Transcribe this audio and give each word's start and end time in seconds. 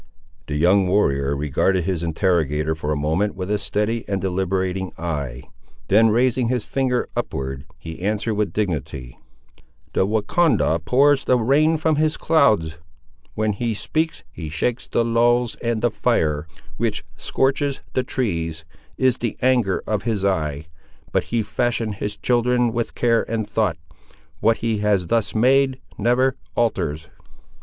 The 0.47 0.55
young 0.55 0.87
warrior 0.87 1.37
regarded 1.37 1.83
his 1.83 2.01
interrogator 2.01 2.73
for 2.73 2.91
a 2.91 2.95
moment 2.97 3.35
with 3.35 3.51
a 3.51 3.59
steady 3.59 4.03
and 4.09 4.19
deliberating 4.19 4.91
eye; 4.97 5.43
then 5.89 6.09
raising 6.09 6.47
his 6.47 6.65
finger 6.65 7.07
upward, 7.15 7.65
he 7.77 8.01
answered 8.01 8.33
with 8.33 8.51
dignity— 8.51 9.19
"The 9.93 10.07
Wahcondah 10.07 10.79
pours 10.85 11.23
the 11.25 11.37
rain 11.37 11.77
from 11.77 11.97
his 11.97 12.17
clouds; 12.17 12.79
when 13.35 13.53
he 13.53 13.75
speaks, 13.75 14.23
he 14.31 14.49
shakes 14.49 14.87
the 14.87 15.05
lulls; 15.05 15.55
and 15.57 15.83
the 15.83 15.91
fire, 15.91 16.47
which 16.77 17.05
scorches 17.15 17.81
the 17.93 18.01
trees, 18.01 18.65
is 18.97 19.17
the 19.17 19.37
anger 19.39 19.83
of 19.85 20.01
his 20.01 20.25
eye; 20.25 20.65
but 21.11 21.25
he 21.25 21.43
fashioned 21.43 21.97
his 22.01 22.17
children 22.17 22.71
with 22.73 22.95
care 22.95 23.21
and 23.29 23.47
thought. 23.47 23.77
What 24.39 24.57
he 24.65 24.79
has 24.79 25.05
thus 25.05 25.35
made, 25.35 25.79
never 25.99 26.35
alters!" 26.55 27.07